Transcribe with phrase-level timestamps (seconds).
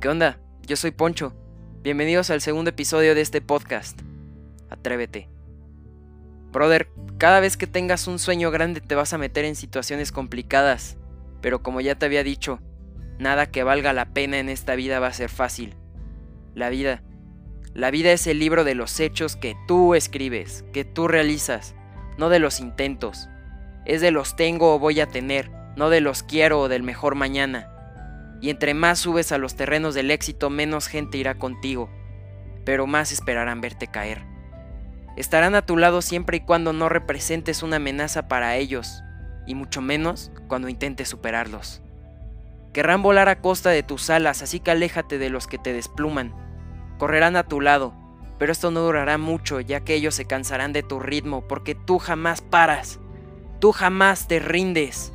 [0.00, 0.38] ¿Qué onda?
[0.66, 1.32] Yo soy Poncho.
[1.82, 4.00] Bienvenidos al segundo episodio de este podcast.
[4.70, 5.28] Atrévete.
[6.52, 6.88] Brother,
[7.18, 10.96] cada vez que tengas un sueño grande te vas a meter en situaciones complicadas,
[11.40, 12.60] pero como ya te había dicho,
[13.18, 15.74] nada que valga la pena en esta vida va a ser fácil.
[16.54, 17.02] La vida.
[17.74, 21.74] La vida es el libro de los hechos que tú escribes, que tú realizas,
[22.16, 23.28] no de los intentos.
[23.84, 27.14] Es de los tengo o voy a tener, no de los quiero o del mejor
[27.14, 27.70] mañana.
[28.40, 31.90] Y entre más subes a los terrenos del éxito, menos gente irá contigo,
[32.64, 34.24] pero más esperarán verte caer.
[35.16, 39.02] Estarán a tu lado siempre y cuando no representes una amenaza para ellos,
[39.46, 41.80] y mucho menos cuando intentes superarlos.
[42.72, 46.34] Querrán volar a costa de tus alas, así que aléjate de los que te despluman.
[46.98, 47.94] Correrán a tu lado,
[48.38, 51.98] pero esto no durará mucho, ya que ellos se cansarán de tu ritmo, porque tú
[51.98, 53.00] jamás paras,
[53.60, 55.14] tú jamás te rindes,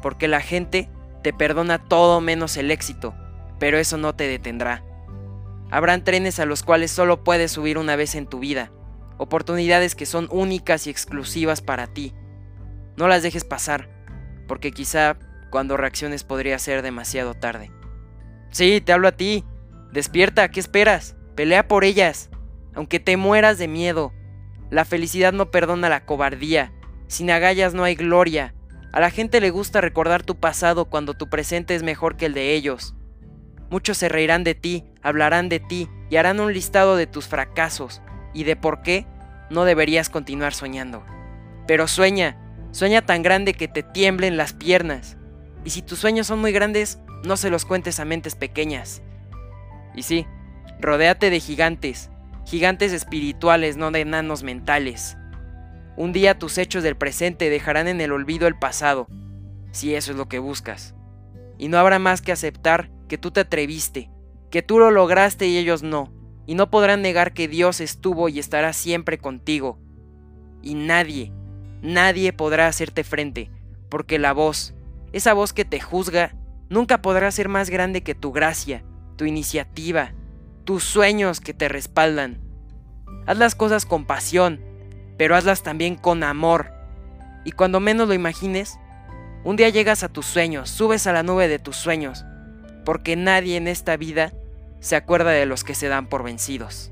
[0.00, 0.88] porque la gente
[1.22, 3.14] te perdona todo menos el éxito,
[3.58, 4.84] pero eso no te detendrá.
[5.70, 8.72] Habrán trenes a los cuales solo puedes subir una vez en tu vida,
[9.18, 12.14] oportunidades que son únicas y exclusivas para ti.
[12.96, 13.90] No las dejes pasar,
[14.46, 15.18] porque quizá
[15.50, 17.70] cuando reacciones podría ser demasiado tarde.
[18.50, 19.44] Sí, te hablo a ti.
[19.92, 21.16] Despierta, ¿qué esperas?
[21.34, 22.30] Pelea por ellas,
[22.74, 24.12] aunque te mueras de miedo.
[24.70, 26.72] La felicidad no perdona la cobardía.
[27.06, 28.54] Sin agallas no hay gloria.
[28.92, 32.34] A la gente le gusta recordar tu pasado cuando tu presente es mejor que el
[32.34, 32.94] de ellos.
[33.70, 38.00] Muchos se reirán de ti, hablarán de ti y harán un listado de tus fracasos
[38.32, 39.06] y de por qué
[39.50, 41.04] no deberías continuar soñando.
[41.66, 42.38] Pero sueña,
[42.72, 45.18] sueña tan grande que te tiemblen las piernas.
[45.64, 49.02] Y si tus sueños son muy grandes, no se los cuentes a mentes pequeñas.
[49.94, 50.26] Y sí,
[50.80, 52.10] rodéate de gigantes,
[52.46, 55.18] gigantes espirituales, no de enanos mentales.
[55.98, 59.08] Un día tus hechos del presente dejarán en el olvido el pasado,
[59.72, 60.94] si eso es lo que buscas.
[61.58, 64.08] Y no habrá más que aceptar que tú te atreviste,
[64.48, 66.12] que tú lo lograste y ellos no,
[66.46, 69.80] y no podrán negar que Dios estuvo y estará siempre contigo.
[70.62, 71.32] Y nadie,
[71.82, 73.50] nadie podrá hacerte frente,
[73.88, 74.74] porque la voz,
[75.12, 76.36] esa voz que te juzga,
[76.68, 78.84] nunca podrá ser más grande que tu gracia,
[79.16, 80.14] tu iniciativa,
[80.62, 82.38] tus sueños que te respaldan.
[83.26, 84.67] Haz las cosas con pasión,
[85.18, 86.72] pero hazlas también con amor.
[87.44, 88.78] Y cuando menos lo imagines,
[89.44, 92.24] un día llegas a tus sueños, subes a la nube de tus sueños,
[92.84, 94.32] porque nadie en esta vida
[94.80, 96.90] se acuerda de los que se dan por vencidos.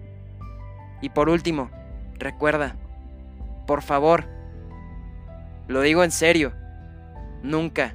[1.01, 1.71] Y por último,
[2.19, 2.77] recuerda,
[3.67, 4.25] por favor,
[5.69, 6.53] lo digo en serio,
[7.43, 7.95] nunca,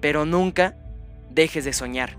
[0.00, 0.74] pero nunca
[1.30, 2.16] dejes de soñar.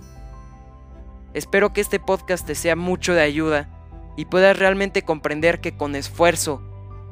[1.33, 3.69] Espero que este podcast te sea mucho de ayuda
[4.17, 6.61] y puedas realmente comprender que con esfuerzo,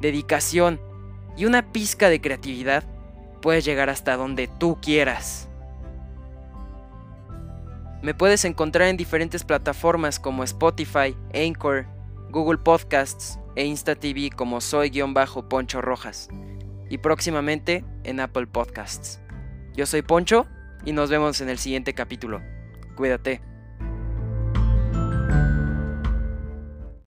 [0.00, 0.80] dedicación
[1.36, 2.84] y una pizca de creatividad,
[3.40, 5.48] puedes llegar hasta donde tú quieras.
[8.02, 11.86] Me puedes encontrar en diferentes plataformas como Spotify, Anchor,
[12.30, 16.28] Google Podcasts e InstaTV como soy-poncho rojas
[16.88, 19.20] y próximamente en Apple Podcasts.
[19.74, 20.46] Yo soy Poncho
[20.84, 22.42] y nos vemos en el siguiente capítulo.
[22.96, 23.49] Cuídate.